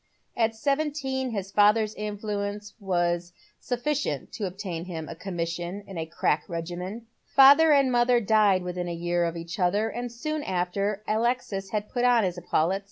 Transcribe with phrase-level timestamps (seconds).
[0.35, 6.43] At seventeen his father's influence was sufficient to obtain him a commission in a crack
[6.47, 7.03] regiment.
[7.27, 11.87] Father and mother died within a year of each other, and soon after Aloxis had
[11.87, 12.79] put on his epaulettes.